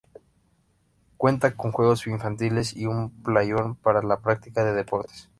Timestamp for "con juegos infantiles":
1.55-2.75